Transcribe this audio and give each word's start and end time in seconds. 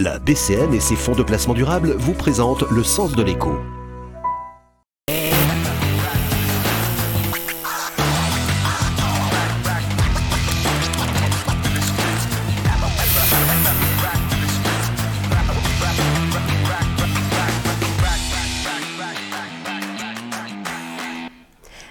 La 0.00 0.20
BCN 0.20 0.72
et 0.74 0.78
ses 0.78 0.94
fonds 0.94 1.16
de 1.16 1.24
placement 1.24 1.54
durable 1.54 1.96
vous 1.98 2.12
présentent 2.12 2.62
le 2.70 2.84
sens 2.84 3.16
de 3.16 3.22
l'écho. 3.24 3.58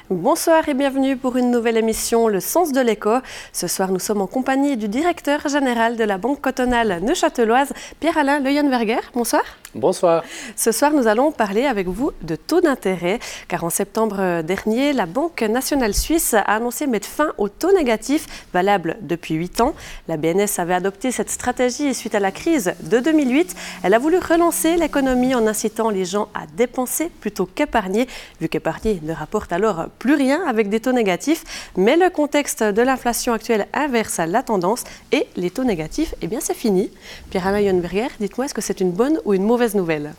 Bonsoir 0.09 0.69
et 0.69 0.73
bienvenue 0.73 1.17
pour 1.17 1.35
une 1.35 1.51
nouvelle 1.51 1.75
émission 1.75 2.29
Le 2.29 2.39
Sens 2.39 2.71
de 2.71 2.79
l'écho. 2.79 3.17
Ce 3.51 3.67
soir, 3.67 3.91
nous 3.91 3.99
sommes 3.99 4.21
en 4.21 4.27
compagnie 4.27 4.77
du 4.77 4.87
directeur 4.87 5.49
général 5.49 5.97
de 5.97 6.03
la 6.05 6.17
Banque 6.17 6.39
cotonale 6.39 7.01
neuchâteloise, 7.03 7.73
Pierre-Alain 7.99 8.39
Leuenberger. 8.39 9.01
Bonsoir. 9.13 9.43
Bonsoir. 9.75 10.23
Ce 10.55 10.71
soir, 10.71 10.93
nous 10.93 11.07
allons 11.07 11.33
parler 11.33 11.65
avec 11.65 11.87
vous 11.87 12.11
de 12.21 12.37
taux 12.37 12.61
d'intérêt, 12.61 13.19
car 13.49 13.65
en 13.65 13.69
septembre 13.69 14.41
dernier, 14.41 14.93
la 14.93 15.05
Banque 15.05 15.41
nationale 15.41 15.93
suisse 15.93 16.33
a 16.33 16.39
annoncé 16.39 16.87
mettre 16.87 17.07
fin 17.07 17.33
au 17.37 17.49
taux 17.49 17.73
négatif 17.73 18.47
valable 18.53 18.95
depuis 19.01 19.35
8 19.35 19.59
ans. 19.59 19.75
La 20.07 20.15
BNS 20.15 20.47
avait 20.57 20.73
adopté 20.73 21.11
cette 21.11 21.29
stratégie 21.29 21.93
suite 21.93 22.15
à 22.15 22.21
la 22.21 22.31
crise 22.31 22.75
de 22.81 22.99
2008. 22.99 23.55
Elle 23.83 23.93
a 23.93 23.99
voulu 23.99 24.17
relancer 24.19 24.77
l'économie 24.77 25.35
en 25.35 25.45
incitant 25.45 25.89
les 25.89 26.05
gens 26.05 26.29
à 26.33 26.47
dépenser 26.55 27.11
plutôt 27.19 27.45
qu'épargner, 27.45 28.07
vu 28.39 28.47
qu'épargner 28.47 29.01
ne 29.03 29.13
rapporte 29.13 29.51
alors 29.51 29.89
plus 29.99 30.15
rien 30.15 30.43
avec 30.47 30.69
des 30.69 30.79
taux 30.79 30.93
négatifs. 30.93 31.43
Mais 31.75 31.97
le 31.97 32.09
contexte 32.09 32.63
de 32.63 32.81
l'inflation 32.81 33.33
actuelle 33.33 33.67
inverse 33.73 34.19
la 34.25 34.43
tendance 34.43 34.85
et 35.11 35.27
les 35.35 35.49
taux 35.49 35.65
négatifs, 35.65 36.15
eh 36.21 36.27
bien 36.27 36.39
c'est 36.39 36.55
fini. 36.55 36.89
Pierre-Alain 37.31 37.81
dites-moi, 38.19 38.45
est-ce 38.45 38.53
que 38.53 38.61
c'est 38.61 38.79
une 38.79 38.91
bonne 38.91 39.19
ou 39.25 39.33
une 39.33 39.43
mauvaise 39.43 39.56
nouvelle 39.75 40.13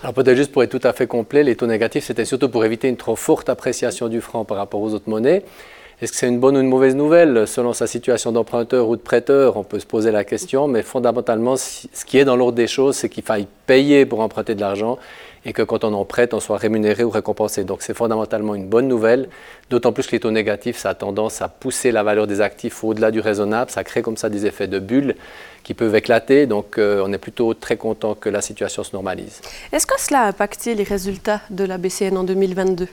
alors 0.00 0.14
peut-être 0.14 0.36
juste 0.36 0.52
pour 0.52 0.62
être 0.62 0.70
tout 0.70 0.86
à 0.86 0.92
fait 0.92 1.08
complet, 1.08 1.42
les 1.42 1.56
taux 1.56 1.66
négatifs, 1.66 2.04
c'était 2.04 2.24
surtout 2.24 2.48
pour 2.48 2.64
éviter 2.64 2.86
une 2.86 2.96
trop 2.96 3.16
forte 3.16 3.48
appréciation 3.48 4.06
du 4.06 4.20
franc 4.20 4.44
par 4.44 4.56
rapport 4.56 4.80
aux 4.80 4.94
autres 4.94 5.10
monnaies. 5.10 5.42
Est-ce 6.00 6.12
que 6.12 6.18
c'est 6.18 6.28
une 6.28 6.38
bonne 6.38 6.56
ou 6.56 6.60
une 6.60 6.68
mauvaise 6.68 6.94
nouvelle? 6.94 7.48
Selon 7.48 7.72
sa 7.72 7.88
situation 7.88 8.30
d'emprunteur 8.30 8.88
ou 8.88 8.94
de 8.94 9.00
prêteur, 9.00 9.56
on 9.56 9.64
peut 9.64 9.80
se 9.80 9.86
poser 9.86 10.12
la 10.12 10.22
question, 10.22 10.68
mais 10.68 10.82
fondamentalement, 10.82 11.56
ce 11.56 12.04
qui 12.06 12.18
est 12.18 12.24
dans 12.24 12.36
l'ordre 12.36 12.54
des 12.54 12.68
choses, 12.68 12.94
c'est 12.94 13.08
qu'il 13.08 13.24
faille 13.24 13.48
payer 13.66 14.06
pour 14.06 14.20
emprunter 14.20 14.54
de 14.54 14.60
l'argent 14.60 14.98
et 15.44 15.52
que 15.52 15.62
quand 15.62 15.84
on 15.84 15.92
en 15.94 16.04
prête, 16.04 16.34
on 16.34 16.40
soit 16.40 16.58
rémunéré 16.58 17.04
ou 17.04 17.10
récompensé. 17.10 17.64
Donc 17.64 17.82
c'est 17.82 17.94
fondamentalement 17.94 18.54
une 18.54 18.66
bonne 18.66 18.88
nouvelle, 18.88 19.28
d'autant 19.70 19.92
plus 19.92 20.06
que 20.06 20.12
les 20.12 20.20
taux 20.20 20.30
négatifs, 20.30 20.78
ça 20.78 20.90
a 20.90 20.94
tendance 20.94 21.42
à 21.42 21.48
pousser 21.48 21.92
la 21.92 22.02
valeur 22.02 22.26
des 22.26 22.40
actifs 22.40 22.84
au-delà 22.84 23.10
du 23.10 23.20
raisonnable, 23.20 23.70
ça 23.70 23.84
crée 23.84 24.02
comme 24.02 24.16
ça 24.16 24.28
des 24.28 24.46
effets 24.46 24.68
de 24.68 24.78
bulle 24.78 25.14
qui 25.62 25.74
peuvent 25.74 25.94
éclater, 25.94 26.46
donc 26.46 26.78
euh, 26.78 27.02
on 27.04 27.12
est 27.12 27.18
plutôt 27.18 27.52
très 27.54 27.76
content 27.76 28.14
que 28.14 28.28
la 28.28 28.40
situation 28.40 28.84
se 28.84 28.94
normalise. 28.94 29.40
Est-ce 29.72 29.86
que 29.86 30.00
cela 30.00 30.22
a 30.22 30.28
impacté 30.28 30.74
les 30.74 30.84
résultats 30.84 31.40
de 31.50 31.64
la 31.64 31.78
BCN 31.78 32.16
en 32.16 32.24
2022 32.24 32.88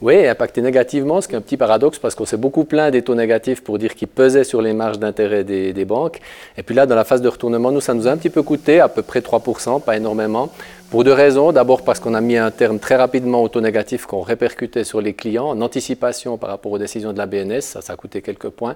oui, 0.00 0.28
impacté 0.28 0.62
négativement, 0.62 1.20
ce 1.20 1.26
qui 1.26 1.34
est 1.34 1.38
un 1.38 1.40
petit 1.40 1.56
paradoxe 1.56 1.98
parce 1.98 2.14
qu'on 2.14 2.24
s'est 2.24 2.36
beaucoup 2.36 2.62
plaint 2.62 2.92
des 2.92 3.02
taux 3.02 3.16
négatifs 3.16 3.64
pour 3.64 3.78
dire 3.78 3.96
qu'ils 3.96 4.06
pesaient 4.06 4.44
sur 4.44 4.62
les 4.62 4.72
marges 4.72 5.00
d'intérêt 5.00 5.42
des, 5.42 5.72
des, 5.72 5.84
banques. 5.84 6.20
Et 6.56 6.62
puis 6.62 6.72
là, 6.72 6.86
dans 6.86 6.94
la 6.94 7.02
phase 7.02 7.20
de 7.20 7.26
retournement, 7.26 7.72
nous, 7.72 7.80
ça 7.80 7.94
nous 7.94 8.06
a 8.06 8.12
un 8.12 8.16
petit 8.16 8.30
peu 8.30 8.44
coûté, 8.44 8.78
à 8.78 8.88
peu 8.88 9.02
près 9.02 9.18
3%, 9.18 9.82
pas 9.82 9.96
énormément. 9.96 10.52
Pour 10.90 11.04
deux 11.04 11.12
raisons. 11.12 11.52
D'abord 11.52 11.82
parce 11.82 12.00
qu'on 12.00 12.14
a 12.14 12.20
mis 12.22 12.38
un 12.38 12.50
terme 12.50 12.78
très 12.78 12.96
rapidement 12.96 13.42
au 13.42 13.48
taux 13.50 13.60
négatif 13.60 14.06
qu'on 14.06 14.22
répercutait 14.22 14.84
sur 14.84 15.02
les 15.02 15.12
clients 15.12 15.48
en 15.48 15.60
anticipation 15.60 16.38
par 16.38 16.48
rapport 16.48 16.72
aux 16.72 16.78
décisions 16.78 17.12
de 17.12 17.18
la 17.18 17.26
BNS. 17.26 17.60
Ça, 17.60 17.82
ça 17.82 17.92
a 17.92 17.96
coûté 17.96 18.22
quelques 18.22 18.48
points. 18.48 18.74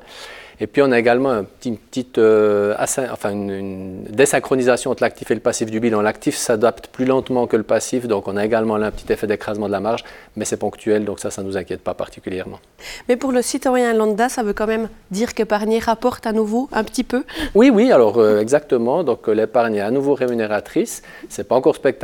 Et 0.60 0.66
puis 0.66 0.82
on 0.82 0.92
a 0.92 0.98
également 0.98 1.44
une 1.64 1.78
petite 1.78 2.18
euh, 2.18 2.76
enfin 2.78 3.30
une, 3.30 4.04
désynchronisation 4.04 4.90
entre 4.90 5.02
l'actif 5.02 5.30
et 5.30 5.34
le 5.34 5.40
passif 5.40 5.70
du 5.70 5.80
bilan. 5.80 6.02
L'actif 6.02 6.36
s'adapte 6.36 6.88
plus 6.88 7.06
lentement 7.06 7.46
que 7.46 7.56
le 7.56 7.62
passif, 7.62 8.06
donc 8.06 8.28
on 8.28 8.36
a 8.36 8.44
également 8.44 8.76
là 8.76 8.88
un 8.88 8.90
petit 8.90 9.10
effet 9.10 9.26
d'écrasement 9.26 9.66
de 9.66 9.72
la 9.72 9.80
marge, 9.80 10.04
mais 10.36 10.44
c'est 10.44 10.58
ponctuel, 10.58 11.06
donc 11.06 11.18
ça, 11.18 11.30
ça 11.30 11.42
ne 11.42 11.48
nous 11.48 11.56
inquiète 11.56 11.80
pas 11.80 11.94
particulièrement. 11.94 12.60
Mais 13.08 13.16
pour 13.16 13.32
le 13.32 13.40
citoyen 13.40 13.94
lambda, 13.94 14.28
ça 14.28 14.42
veut 14.42 14.52
quand 14.52 14.66
même 14.66 14.88
dire 15.10 15.34
qu'épargner 15.34 15.78
rapporte 15.78 16.26
à 16.26 16.32
nouveau 16.32 16.68
un 16.72 16.84
petit 16.84 17.04
peu? 17.04 17.24
Oui, 17.54 17.70
oui, 17.70 17.90
alors 17.90 18.18
euh, 18.18 18.38
exactement. 18.38 19.02
Donc 19.02 19.28
euh, 19.28 19.32
l'épargne 19.32 19.76
est 19.76 19.80
à 19.80 19.90
nouveau 19.90 20.14
rémunératrice. 20.14 21.02
C'est 21.30 21.48
pas 21.48 21.56
encore 21.56 21.74
spectaculaire 21.74 22.01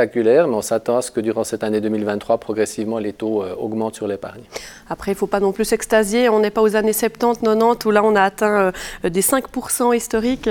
mais 0.48 0.54
on 0.54 0.62
s'attend 0.62 0.98
à 0.98 1.02
ce 1.02 1.10
que 1.10 1.20
durant 1.20 1.44
cette 1.44 1.64
année 1.64 1.80
2023, 1.80 2.38
progressivement, 2.38 2.98
les 2.98 3.12
taux 3.12 3.42
euh, 3.42 3.54
augmentent 3.58 3.96
sur 3.96 4.06
l'épargne. 4.06 4.42
Après, 4.88 5.12
il 5.12 5.14
ne 5.14 5.18
faut 5.18 5.26
pas 5.26 5.40
non 5.40 5.52
plus 5.52 5.64
s'extasier. 5.64 6.28
On 6.28 6.40
n'est 6.40 6.50
pas 6.50 6.62
aux 6.62 6.76
années 6.76 6.92
70, 6.92 7.40
90, 7.40 7.84
où 7.86 7.90
là, 7.90 8.04
on 8.04 8.14
a 8.14 8.22
atteint 8.22 8.72
euh, 9.04 9.10
des 9.10 9.22
5% 9.22 9.96
historiques. 9.96 10.50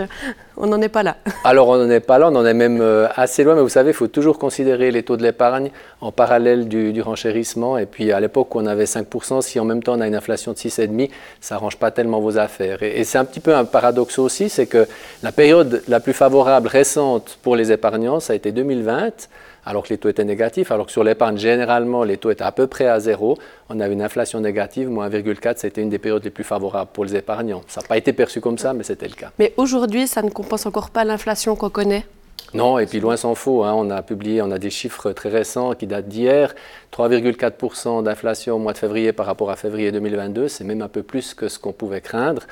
On 0.59 0.65
n'en 0.65 0.81
est 0.81 0.89
pas 0.89 1.03
là. 1.03 1.17
Alors, 1.43 1.67
on 1.67 1.77
n'en 1.77 1.89
est 1.89 1.99
pas 1.99 2.17
là, 2.17 2.29
on 2.29 2.35
en 2.35 2.45
est 2.45 2.53
même 2.53 2.81
euh, 2.81 3.07
assez 3.15 3.43
loin, 3.43 3.55
mais 3.55 3.61
vous 3.61 3.69
savez, 3.69 3.91
il 3.91 3.93
faut 3.93 4.07
toujours 4.07 4.39
considérer 4.39 4.89
les 4.89 5.03
taux 5.03 5.15
de 5.15 5.21
l'épargne 5.23 5.69
en 6.01 6.11
parallèle 6.11 6.67
du, 6.67 6.99
renchérissement. 7.01 7.77
Et 7.77 7.85
puis, 7.85 8.11
à 8.11 8.19
l'époque 8.19 8.55
où 8.55 8.59
on 8.59 8.65
avait 8.65 8.85
5%, 8.85 9.41
si 9.41 9.59
en 9.59 9.65
même 9.65 9.83
temps 9.83 9.93
on 9.97 10.01
a 10.01 10.07
une 10.07 10.15
inflation 10.15 10.53
de 10.53 10.57
6,5%, 10.57 11.09
ça 11.39 11.55
n'arrange 11.55 11.77
pas 11.77 11.91
tellement 11.91 12.19
vos 12.19 12.37
affaires. 12.37 12.81
Et 12.81 13.03
c'est 13.03 13.19
un 13.19 13.25
petit 13.25 13.39
peu 13.39 13.55
un 13.55 13.65
paradoxe 13.65 14.17
aussi, 14.17 14.49
c'est 14.49 14.65
que 14.65 14.87
la 15.21 15.31
période 15.31 15.83
la 15.87 15.99
plus 15.99 16.13
favorable 16.13 16.67
récente 16.67 17.37
pour 17.43 17.55
les 17.55 17.71
épargnants, 17.71 18.19
ça 18.19 18.33
a 18.33 18.35
été 18.35 18.51
2020 18.51 19.29
alors 19.67 19.83
que 19.83 19.89
les 19.89 19.97
taux 19.97 20.07
étaient 20.07 20.23
négatifs, 20.23 20.71
alors 20.71 20.85
que 20.85 20.93
sur 20.93 21.03
l'épargne, 21.03 21.37
généralement, 21.37 22.05
les 22.05 22.17
taux 22.17 22.31
étaient 22.31 22.43
à 22.43 22.53
peu 22.53 22.67
près 22.67 22.87
à 22.87 23.01
zéro. 23.01 23.37
On 23.69 23.81
avait 23.81 23.93
une 23.93 24.01
inflation 24.01 24.39
négative, 24.39 24.89
moins 24.89 25.09
1,4, 25.09 25.55
c'était 25.57 25.81
une 25.81 25.89
des 25.89 25.99
périodes 25.99 26.23
les 26.23 26.29
plus 26.29 26.45
favorables 26.45 26.89
pour 26.93 27.03
les 27.03 27.17
épargnants. 27.17 27.61
Ça 27.67 27.81
n'a 27.81 27.87
pas 27.87 27.97
été 27.97 28.13
perçu 28.13 28.39
comme 28.39 28.57
ça, 28.57 28.71
mais 28.71 28.83
c'était 28.83 29.09
le 29.09 29.15
cas. 29.15 29.31
Mais 29.39 29.53
aujourd'hui, 29.57 30.07
ça 30.07 30.21
ne 30.21 30.29
compense 30.29 30.65
encore 30.65 30.89
pas 30.89 31.03
l'inflation 31.03 31.57
qu'on 31.57 31.69
connaît? 31.69 32.05
Non, 32.53 32.79
et 32.79 32.85
puis 32.85 33.01
loin 33.01 33.17
s'en 33.17 33.35
faut. 33.35 33.63
Hein. 33.65 33.73
on 33.75 33.89
a 33.89 34.01
publié, 34.01 34.41
on 34.41 34.51
a 34.51 34.57
des 34.57 34.69
chiffres 34.69 35.11
très 35.11 35.27
récents 35.27 35.73
qui 35.73 35.85
datent 35.85 36.07
d'hier. 36.07 36.55
3,4% 36.91 38.03
d'inflation 38.03 38.55
au 38.55 38.59
mois 38.59 38.73
de 38.73 38.77
février 38.77 39.13
par 39.13 39.25
rapport 39.25 39.51
à 39.51 39.55
février 39.55 39.91
2022, 39.91 40.47
c'est 40.47 40.63
même 40.63 40.81
un 40.81 40.87
peu 40.87 41.03
plus 41.03 41.33
que 41.33 41.47
ce 41.47 41.59
qu'on 41.59 41.73
pouvait 41.73 42.01
craindre. 42.01 42.43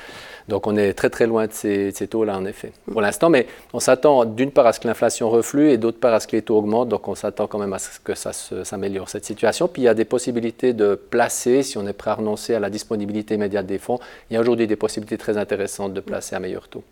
Donc 0.47 0.67
on 0.67 0.75
est 0.75 0.93
très 0.93 1.09
très 1.09 1.25
loin 1.25 1.47
de 1.47 1.53
ces, 1.53 1.91
taux-là 2.07 2.37
en 2.37 2.45
effet, 2.45 2.71
pour 2.91 3.01
l'instant. 3.01 3.29
Mais 3.29 3.47
on 3.73 3.79
s'attend 3.79 4.25
d'une 4.25 4.51
part 4.51 4.67
à 4.67 4.73
ce 4.73 4.79
que 4.79 4.87
l'inflation 4.87 5.29
reflue 5.29 5.71
et 5.71 5.77
d'autre 5.77 5.99
part 5.99 6.13
à 6.13 6.19
ce 6.19 6.27
que 6.27 6.35
les 6.35 6.43
taux 6.43 6.57
augmentent. 6.57 6.89
Donc 6.89 7.07
on 7.07 7.15
s'attend 7.15 7.47
quand 7.47 7.57
même 7.57 7.73
à 7.73 7.79
ce 7.79 7.99
que 7.99 8.13
ça 8.13 8.31
s'améliore 8.33 9.09
cette 9.09 9.25
situation. 9.25 9.67
Puis 9.67 9.81
il 9.81 9.85
y 9.85 9.89
a 9.89 9.95
des 9.95 10.05
possibilités 10.05 10.73
de 10.73 10.95
placer, 10.95 11.63
si 11.63 11.77
on 11.77 11.87
est 11.87 11.93
prêt 11.93 12.11
à 12.11 12.15
renoncer 12.15 12.53
à 12.53 12.59
la 12.59 12.69
disponibilité 12.69 13.35
immédiate 13.35 13.65
des 13.65 13.79
fonds, 13.79 13.99
il 14.29 14.35
y 14.35 14.37
a 14.37 14.39
aujourd'hui 14.39 14.67
des 14.67 14.75
possibilités 14.75 15.17
très 15.17 15.37
intéressantes 15.37 15.93
de 15.93 16.01
placer 16.01 16.35
à 16.35 16.39
meilleur 16.39 16.67
taux. 16.67 16.83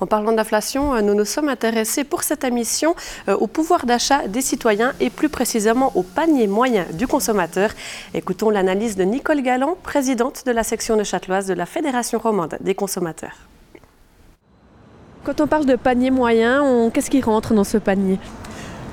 En 0.00 0.06
parlant 0.06 0.32
d'inflation, 0.32 0.94
euh, 0.94 1.00
nous 1.00 1.14
nous 1.14 1.24
sommes 1.24 1.48
intéressés 1.48 2.04
pour 2.04 2.22
cette 2.22 2.44
émission 2.44 2.94
euh, 3.28 3.36
au 3.36 3.46
pouvoir 3.46 3.86
d'achat 3.86 4.26
des 4.28 4.40
citoyens 4.40 4.92
et 5.00 5.10
plus 5.10 5.28
précisément 5.28 5.92
au 5.94 6.02
panier 6.02 6.46
moyen 6.46 6.86
du 6.92 7.06
consommateur. 7.06 7.70
Écoutons 8.14 8.50
l'analyse 8.50 8.96
de 8.96 9.04
Nicole 9.04 9.42
Galland, 9.42 9.76
présidente 9.82 10.44
de 10.46 10.52
la 10.52 10.64
section 10.64 10.96
de 10.96 11.04
Châteloise 11.04 11.46
de 11.46 11.54
la 11.54 11.66
Fédération 11.66 12.18
romande 12.18 12.56
des 12.60 12.74
consommateurs. 12.74 13.36
Quand 15.24 15.40
on 15.40 15.46
parle 15.46 15.66
de 15.66 15.76
panier 15.76 16.10
moyen, 16.10 16.90
qu'est-ce 16.90 17.10
qui 17.10 17.20
rentre 17.20 17.52
dans 17.52 17.64
ce 17.64 17.76
panier? 17.76 18.18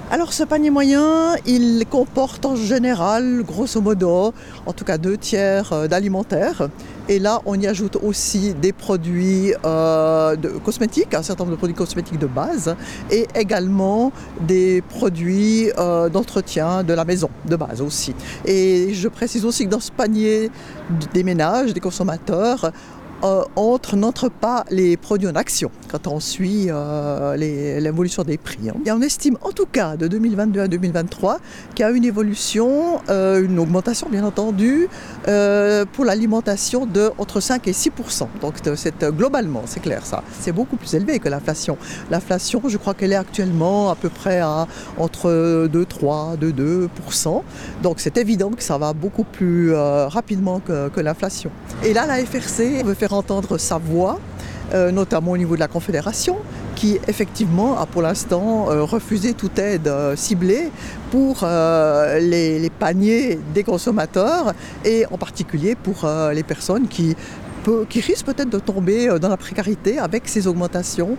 Alors 0.09 0.31
ce 0.31 0.43
panier 0.43 0.69
moyen, 0.69 1.35
il 1.45 1.83
comporte 1.89 2.45
en 2.45 2.55
général, 2.55 3.43
grosso 3.43 3.81
modo, 3.81 4.33
en 4.65 4.71
tout 4.71 4.85
cas 4.85 4.97
deux 4.97 5.17
tiers 5.17 5.73
euh, 5.73 5.87
d'alimentaire. 5.89 6.69
Et 7.09 7.19
là, 7.19 7.41
on 7.45 7.59
y 7.59 7.67
ajoute 7.67 7.97
aussi 8.01 8.53
des 8.53 8.71
produits 8.71 9.53
euh, 9.65 10.37
cosmétiques, 10.63 11.13
un 11.13 11.21
certain 11.23 11.43
nombre 11.43 11.55
de 11.55 11.57
produits 11.57 11.75
cosmétiques 11.75 12.19
de 12.19 12.27
base, 12.27 12.75
et 13.11 13.27
également 13.35 14.13
des 14.39 14.81
produits 14.81 15.71
euh, 15.77 16.07
d'entretien 16.07 16.83
de 16.83 16.93
la 16.93 17.03
maison 17.03 17.29
de 17.45 17.57
base 17.57 17.81
aussi. 17.81 18.15
Et 18.45 18.93
je 18.93 19.09
précise 19.09 19.43
aussi 19.43 19.65
que 19.65 19.71
dans 19.71 19.81
ce 19.81 19.91
panier 19.91 20.49
des 21.13 21.23
ménages, 21.23 21.73
des 21.73 21.81
consommateurs, 21.81 22.71
euh, 23.23 23.43
entre 23.55 23.95
n'entre 23.95 24.29
pas 24.29 24.63
les 24.69 24.95
produits 24.95 25.27
en 25.27 25.35
action 25.35 25.71
quand 25.89 26.05
on 26.05 26.19
suit 26.19 26.67
euh, 26.69 27.35
l'évolution 27.35 28.23
des 28.23 28.37
prix. 28.37 28.69
Hein. 28.69 28.75
Et 28.85 28.91
on 28.91 29.01
estime 29.01 29.37
en 29.41 29.51
tout 29.51 29.65
cas 29.65 29.95
de 29.95 30.07
2022 30.07 30.61
à 30.61 30.67
2023 30.67 31.39
qu'il 31.73 31.83
y 31.83 31.89
a 31.89 31.91
une 31.91 32.05
évolution, 32.05 33.01
euh, 33.09 33.43
une 33.43 33.57
augmentation 33.57 34.07
bien 34.09 34.23
entendu 34.23 34.87
pour 35.93 36.05
l'alimentation 36.05 36.85
de 36.85 37.11
entre 37.17 37.39
5 37.39 37.67
et 37.67 37.73
6 37.73 37.91
Donc 38.41 38.55
c'est 38.75 39.03
globalement, 39.05 39.63
c'est 39.65 39.79
clair 39.79 40.05
ça. 40.05 40.23
C'est 40.39 40.51
beaucoup 40.51 40.77
plus 40.77 40.93
élevé 40.93 41.19
que 41.19 41.27
l'inflation. 41.27 41.77
L'inflation, 42.11 42.61
je 42.67 42.77
crois 42.77 42.93
qu'elle 42.93 43.13
est 43.13 43.17
actuellement 43.17 43.89
à 43.89 43.95
peu 43.95 44.09
près 44.09 44.39
à 44.39 44.67
entre 44.97 45.67
2, 45.67 45.85
3, 45.85 46.37
2, 46.39 46.53
2 46.53 46.89
Donc 47.81 47.99
c'est 47.99 48.17
évident 48.17 48.51
que 48.51 48.63
ça 48.63 48.77
va 48.77 48.93
beaucoup 48.93 49.23
plus 49.23 49.73
rapidement 49.73 50.59
que 50.59 50.99
l'inflation. 51.01 51.51
Et 51.83 51.93
là, 51.93 52.05
la 52.05 52.23
FRC 52.23 52.83
veut 52.83 52.93
faire 52.93 53.06
entendre 53.13 53.57
sa 53.57 53.77
voix, 53.77 54.19
euh, 54.73 54.91
notamment 54.91 55.31
au 55.31 55.37
niveau 55.37 55.55
de 55.55 55.59
la 55.59 55.67
Confédération, 55.67 56.37
qui 56.75 56.99
effectivement 57.07 57.77
a 57.79 57.85
pour 57.85 58.01
l'instant 58.01 58.69
euh, 58.69 58.83
refusé 58.83 59.33
toute 59.33 59.57
aide 59.59 59.87
euh, 59.87 60.15
ciblée 60.15 60.69
pour 61.11 61.45
les, 62.19 62.59
les, 62.59 62.69
paniers 62.69 63.39
des 63.53 63.63
consommateurs 63.63 64.53
et 64.83 65.05
en 65.09 65.17
particulier 65.17 65.75
pour 65.75 66.05
les 66.33 66.43
personnes 66.43 66.89
qui 66.89 67.15
qui 67.89 68.01
risque 68.01 68.25
peut-être 68.25 68.49
de 68.49 68.59
tomber 68.59 69.07
dans 69.19 69.29
la 69.29 69.37
précarité 69.37 69.99
avec 69.99 70.27
ces 70.27 70.47
augmentations, 70.47 71.17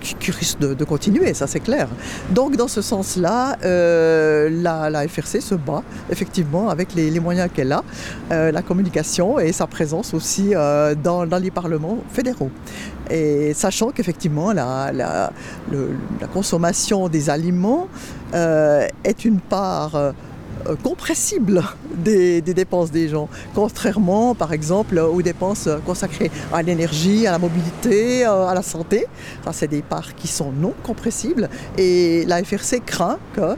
qui, 0.00 0.30
risquent 0.30 0.58
de, 0.58 0.84
continuer, 0.84 1.34
ça 1.34 1.46
c'est 1.46 1.60
clair. 1.60 1.88
Donc 2.30 2.56
dans 2.56 2.68
ce 2.68 2.82
sens-là, 2.82 3.56
la, 3.62 5.08
FRC 5.08 5.40
se 5.40 5.54
bat 5.54 5.82
effectivement 6.10 6.68
avec 6.68 6.94
les, 6.94 7.20
moyens 7.20 7.48
qu'elle 7.52 7.72
a, 7.72 7.82
la 8.30 8.62
communication 8.62 9.38
et 9.38 9.52
sa 9.52 9.66
présence 9.66 10.14
aussi 10.14 10.52
dans, 11.02 11.24
les 11.40 11.50
parlements 11.50 11.98
fédéraux. 12.10 12.50
Et 13.10 13.52
sachant 13.54 13.90
qu'effectivement, 13.90 14.52
la, 14.52 15.30
consommation 16.32 17.08
des 17.08 17.30
aliments 17.30 17.88
euh, 18.34 18.86
est 19.04 19.24
une 19.24 19.40
part 19.40 19.94
euh, 19.94 20.12
compressible 20.82 21.62
des, 21.96 22.40
dépenses 22.40 22.90
des 22.90 23.08
gens, 23.08 23.28
contrairement 23.54 24.34
par 24.34 24.52
exemple 24.52 24.98
aux 24.98 25.22
dépenses 25.22 25.68
consacrées 25.84 26.30
à 26.52 26.62
l'énergie, 26.62 27.26
à 27.26 27.32
la 27.32 27.38
mobilité, 27.38 28.26
euh, 28.26 28.46
à 28.46 28.54
la 28.54 28.62
santé. 28.62 29.06
C'est 29.52 29.68
des 29.68 29.82
parts 29.82 30.14
qui 30.14 30.26
sont 30.26 30.50
non 30.52 30.72
compressibles 30.82 31.48
et 31.78 32.24
la 32.26 32.42
FRC 32.42 32.80
craint 32.84 33.18
que 33.34 33.56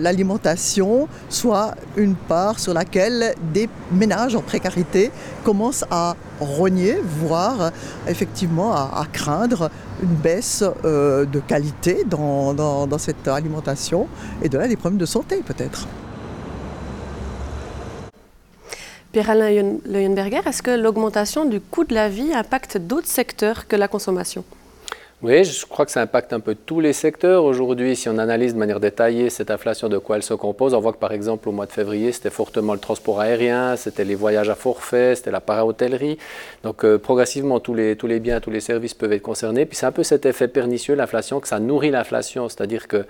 l'alimentation 0.00 1.08
soit 1.28 1.74
une 1.96 2.14
part 2.14 2.58
sur 2.58 2.72
laquelle 2.72 3.34
des 3.52 3.68
ménages 3.92 4.34
en 4.34 4.40
précarité 4.40 5.10
commencent 5.44 5.84
à 5.90 6.16
rogner, 6.40 6.96
voire 7.02 7.70
effectivement 8.08 8.74
à, 8.74 9.06
craindre 9.12 9.70
une 10.02 10.14
baisse 10.14 10.64
euh, 10.84 11.26
de 11.26 11.40
qualité 11.40 12.04
dans, 12.06 12.98
cette 12.98 13.28
alimentation 13.28 14.08
et 14.42 14.48
de 14.48 14.58
là 14.58 14.68
des 14.68 14.76
problèmes 14.76 14.98
de 14.98 15.06
santé 15.06 15.42
peut-être. 15.44 15.86
Pierre-Alain 19.12 19.78
Leuenberger, 19.86 20.40
est-ce 20.46 20.62
que 20.62 20.70
l'augmentation 20.70 21.44
du 21.44 21.60
coût 21.60 21.82
de 21.82 21.94
la 21.94 22.08
vie 22.08 22.32
impacte 22.32 22.76
d'autres 22.76 23.08
secteurs 23.08 23.66
que 23.66 23.74
la 23.74 23.88
consommation? 23.88 24.44
Oui, 25.22 25.44
je 25.44 25.66
crois 25.66 25.84
que 25.84 25.92
ça 25.92 26.00
impacte 26.00 26.32
un 26.32 26.40
peu 26.40 26.54
tous 26.54 26.80
les 26.80 26.94
secteurs. 26.94 27.44
Aujourd'hui, 27.44 27.94
si 27.94 28.08
on 28.08 28.16
analyse 28.16 28.54
de 28.54 28.58
manière 28.58 28.80
détaillée 28.80 29.28
cette 29.28 29.50
inflation, 29.50 29.90
de 29.90 29.98
quoi 29.98 30.16
elle 30.16 30.22
se 30.22 30.32
compose, 30.32 30.72
on 30.72 30.80
voit 30.80 30.94
que 30.94 30.98
par 30.98 31.12
exemple 31.12 31.46
au 31.50 31.52
mois 31.52 31.66
de 31.66 31.72
février, 31.72 32.10
c'était 32.10 32.30
fortement 32.30 32.72
le 32.72 32.78
transport 32.78 33.20
aérien, 33.20 33.76
c'était 33.76 34.04
les 34.04 34.14
voyages 34.14 34.48
à 34.48 34.54
forfait, 34.54 35.14
c'était 35.14 35.30
la 35.30 35.42
para-hôtellerie. 35.42 36.16
Donc 36.62 36.86
euh, 36.86 36.96
progressivement, 36.96 37.60
tous 37.60 37.74
les, 37.74 37.96
tous 37.96 38.06
les 38.06 38.18
biens, 38.18 38.40
tous 38.40 38.50
les 38.50 38.60
services 38.60 38.94
peuvent 38.94 39.12
être 39.12 39.20
concernés. 39.20 39.66
Puis 39.66 39.76
c'est 39.76 39.84
un 39.84 39.92
peu 39.92 40.04
cet 40.04 40.24
effet 40.24 40.48
pernicieux, 40.48 40.94
l'inflation, 40.94 41.38
que 41.40 41.48
ça 41.48 41.60
nourrit 41.60 41.90
l'inflation. 41.90 42.48
C'est-à-dire 42.48 42.88
qu'un 42.88 43.04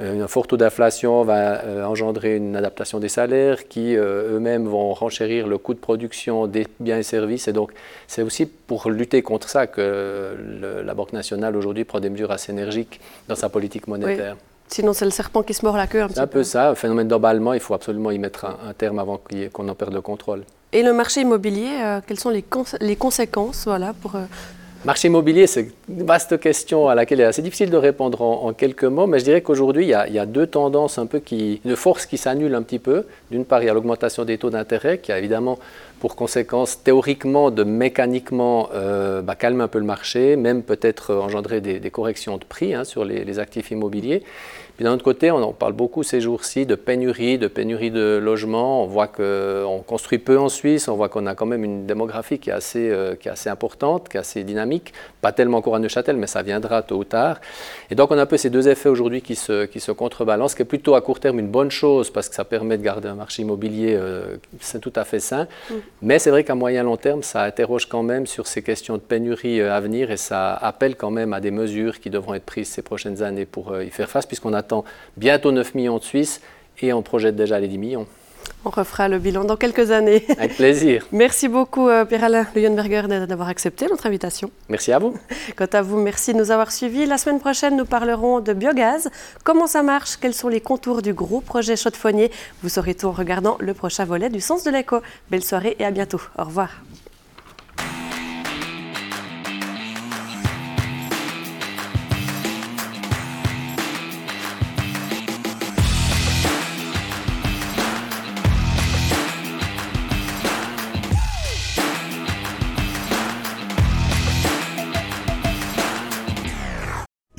euh, 0.00 0.28
fort 0.28 0.46
taux 0.46 0.58
d'inflation 0.58 1.22
va 1.22 1.64
euh, 1.64 1.84
engendrer 1.84 2.36
une 2.36 2.56
adaptation 2.56 2.98
des 2.98 3.08
salaires 3.08 3.68
qui 3.68 3.94
eux-mêmes 3.94 4.66
vont 4.66 4.92
renchérir 4.92 5.46
le 5.46 5.56
coût 5.56 5.72
de 5.72 5.78
production 5.78 6.46
des 6.46 6.66
biens 6.78 6.98
et 6.98 7.02
services. 7.02 7.48
Et 7.48 7.54
donc 7.54 7.72
c'est 8.06 8.20
aussi 8.20 8.44
pour 8.44 8.90
lutter 8.90 9.22
contre 9.22 9.48
ça 9.48 9.66
que 9.66 10.36
la 10.84 10.92
Banque 10.92 11.14
nationale 11.14 11.53
aujourd'hui 11.56 11.84
prend 11.84 12.00
des 12.00 12.10
mesures 12.10 12.30
assez 12.30 12.52
énergiques 12.52 13.00
dans 13.28 13.34
sa 13.34 13.48
politique 13.48 13.86
monétaire. 13.86 14.36
Sinon, 14.68 14.92
c'est 14.92 15.04
le 15.04 15.10
serpent 15.10 15.42
qui 15.42 15.54
se 15.54 15.64
mord 15.64 15.76
la 15.76 15.86
queue 15.86 16.02
un 16.02 16.08
C'est 16.08 16.20
un 16.20 16.26
peu, 16.26 16.42
ça. 16.42 16.70
Un 16.70 16.74
phénomène 16.74 17.06
d'emballement, 17.06 17.52
il 17.52 17.60
faut 17.60 17.74
absolument 17.74 18.10
y 18.10 18.18
mettre 18.18 18.46
un, 18.46 18.72
terme 18.72 18.98
avant 18.98 19.20
qu'on 19.52 19.68
en 19.68 19.74
perde 19.74 19.92
le 19.92 20.00
contrôle. 20.00 20.44
Et 20.72 20.82
le 20.82 20.92
marché 20.92 21.20
immobilier, 21.20 21.78
euh, 21.80 22.00
quelles 22.04 22.18
sont 22.18 22.30
les, 22.30 22.44
les 22.80 22.96
conséquences 22.96 23.64
voilà, 23.66 23.92
pour, 23.92 24.16
euh, 24.16 24.24
Marché 24.84 25.08
immobilier, 25.08 25.46
c'est 25.46 25.68
une 25.88 26.04
vaste 26.04 26.38
question 26.38 26.88
à 26.88 26.94
laquelle 26.94 27.18
il 27.18 27.22
est 27.22 27.24
assez 27.24 27.40
difficile 27.40 27.70
de 27.70 27.76
répondre 27.78 28.20
en, 28.20 28.52
quelques 28.52 28.84
mots, 28.84 29.06
mais 29.06 29.18
je 29.18 29.24
dirais 29.24 29.40
qu'aujourd'hui, 29.40 29.84
il, 29.84 29.88
y 29.88 30.18
a 30.18 30.26
deux 30.26 30.46
tendances 30.46 30.98
un 30.98 31.06
peu 31.06 31.20
qui, 31.20 31.62
de 31.64 31.74
force 31.74 32.04
qui 32.04 32.18
s'annulent 32.18 32.54
un 32.54 32.62
petit 32.62 32.78
peu. 32.78 33.06
D'une 33.30 33.46
part, 33.46 33.62
il 33.62 33.66
y 33.66 33.70
a 33.70 33.72
l'augmentation 33.72 34.26
des 34.26 34.36
taux 34.36 34.50
d'intérêt 34.50 34.98
qui 34.98 35.10
a 35.10 35.18
évidemment 35.18 35.58
pour 36.00 36.16
conséquence 36.16 36.82
théoriquement 36.82 37.50
de 37.50 37.64
mécaniquement 37.64 38.68
euh, 38.74 39.22
bah, 39.22 39.36
calmer 39.36 39.62
un 39.62 39.68
peu 39.68 39.78
le 39.78 39.86
marché, 39.86 40.36
même 40.36 40.62
peut-être 40.62 41.14
engendrer 41.14 41.62
des, 41.62 41.90
corrections 41.90 42.36
de 42.36 42.44
prix 42.44 42.74
hein, 42.74 42.84
sur 42.84 43.06
les, 43.06 43.24
les, 43.24 43.38
actifs 43.38 43.70
immobiliers. 43.70 44.22
Puis 44.76 44.84
d'un 44.84 44.92
autre 44.92 45.04
côté, 45.04 45.30
on 45.30 45.36
en 45.36 45.52
parle 45.52 45.72
beaucoup 45.72 46.02
ces 46.02 46.20
jours-ci 46.20 46.66
de 46.66 46.74
pénurie, 46.74 47.38
de 47.38 47.46
pénurie 47.46 47.92
de 47.92 48.18
logements. 48.20 48.82
On 48.82 48.86
voit 48.86 49.06
qu'on 49.06 49.84
construit 49.86 50.18
peu 50.18 50.36
en 50.36 50.48
Suisse, 50.48 50.88
on 50.88 50.96
voit 50.96 51.08
qu'on 51.08 51.26
a 51.26 51.36
quand 51.36 51.46
même 51.46 51.62
une 51.62 51.86
démographie 51.86 52.40
qui 52.40 52.50
est, 52.50 52.54
assez, 52.54 52.90
euh, 52.90 53.14
qui 53.14 53.28
est 53.28 53.30
assez 53.30 53.48
importante, 53.48 54.08
qui 54.08 54.16
est 54.16 54.20
assez 54.20 54.42
dynamique. 54.42 54.92
Pas 55.20 55.30
tellement 55.30 55.58
encore 55.58 55.76
à 55.76 55.78
Neuchâtel, 55.78 56.16
mais 56.16 56.26
ça 56.26 56.42
viendra 56.42 56.82
tôt 56.82 56.96
ou 56.96 57.04
tard. 57.04 57.40
Et 57.90 57.94
donc 57.94 58.10
on 58.10 58.18
a 58.18 58.22
un 58.22 58.26
peu 58.26 58.36
ces 58.36 58.50
deux 58.50 58.68
effets 58.68 58.88
aujourd'hui 58.88 59.22
qui 59.22 59.36
se, 59.36 59.66
qui 59.66 59.78
se 59.78 59.92
contrebalancent, 59.92 60.52
ce 60.52 60.56
qui 60.56 60.62
est 60.62 60.66
plutôt 60.66 60.96
à 60.96 61.00
court 61.00 61.20
terme 61.20 61.38
une 61.38 61.48
bonne 61.48 61.70
chose 61.70 62.10
parce 62.10 62.28
que 62.28 62.34
ça 62.34 62.44
permet 62.44 62.76
de 62.76 62.82
garder 62.82 63.08
un 63.08 63.14
marché 63.14 63.42
immobilier 63.42 63.94
euh, 63.94 64.36
c'est 64.60 64.80
tout 64.80 64.92
à 64.96 65.04
fait 65.04 65.20
sain. 65.20 65.46
Mm. 65.70 65.74
Mais 66.02 66.18
c'est 66.18 66.30
vrai 66.30 66.42
qu'à 66.42 66.56
moyen 66.56 66.82
long 66.82 66.96
terme, 66.96 67.22
ça 67.22 67.42
interroge 67.42 67.86
quand 67.86 68.02
même 68.02 68.26
sur 68.26 68.48
ces 68.48 68.62
questions 68.62 68.94
de 68.94 69.02
pénurie 69.02 69.60
euh, 69.60 69.72
à 69.72 69.80
venir 69.80 70.10
et 70.10 70.16
ça 70.16 70.52
appelle 70.52 70.96
quand 70.96 71.12
même 71.12 71.32
à 71.32 71.40
des 71.40 71.52
mesures 71.52 72.00
qui 72.00 72.10
devront 72.10 72.34
être 72.34 72.44
prises 72.44 72.68
ces 72.68 72.82
prochaines 72.82 73.22
années 73.22 73.46
pour 73.46 73.80
y 73.80 73.90
faire 73.90 74.10
face, 74.10 74.26
puisqu'on 74.26 74.52
a 74.52 74.63
attend 74.64 74.84
bientôt 75.16 75.52
9 75.52 75.74
millions 75.74 75.98
de 75.98 76.04
Suisses 76.04 76.40
et 76.80 76.92
on 76.92 77.02
projette 77.02 77.36
déjà 77.36 77.60
les 77.60 77.68
10 77.68 77.78
millions. 77.78 78.06
On 78.66 78.70
refera 78.70 79.08
le 79.08 79.18
bilan 79.18 79.44
dans 79.44 79.56
quelques 79.56 79.90
années. 79.90 80.24
Avec 80.38 80.56
plaisir. 80.56 81.06
merci 81.12 81.48
beaucoup, 81.48 81.88
euh, 81.88 82.04
Pierre-Alain 82.06 82.46
Leuenberger, 82.54 83.02
d'avoir 83.26 83.48
accepté 83.48 83.86
notre 83.86 84.06
invitation. 84.06 84.50
Merci 84.68 84.92
à 84.92 84.98
vous. 84.98 85.14
Quant 85.56 85.68
à 85.72 85.82
vous, 85.82 85.98
merci 85.98 86.32
de 86.32 86.38
nous 86.38 86.50
avoir 86.50 86.72
suivis. 86.72 87.04
La 87.04 87.18
semaine 87.18 87.40
prochaine, 87.40 87.76
nous 87.76 87.84
parlerons 87.84 88.40
de 88.40 88.52
biogaz. 88.54 89.10
Comment 89.44 89.66
ça 89.66 89.82
marche? 89.82 90.16
Quels 90.16 90.34
sont 90.34 90.48
les 90.48 90.60
contours 90.60 91.02
du 91.02 91.12
gros 91.12 91.40
projet 91.42 91.76
chaux 91.76 91.90
Vous 92.62 92.68
saurez 92.68 92.94
tout 92.94 93.06
en 93.06 93.12
regardant 93.12 93.56
le 93.60 93.74
prochain 93.74 94.06
volet 94.06 94.30
du 94.30 94.40
Sens 94.40 94.64
de 94.64 94.70
l'écho. 94.70 95.00
Belle 95.30 95.44
soirée 95.44 95.76
et 95.78 95.84
à 95.84 95.90
bientôt. 95.90 96.20
Au 96.38 96.44
revoir. 96.44 96.70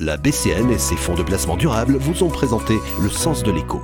La 0.06 0.16
BCN 0.16 0.70
et 0.70 0.78
ses 0.78 0.94
fonds 0.94 1.16
de 1.16 1.24
placement 1.24 1.56
durable 1.56 1.96
vous 1.96 2.22
ont 2.22 2.28
présenté 2.28 2.74
le 3.02 3.10
sens 3.10 3.42
de 3.42 3.50
l'écho. 3.50 3.82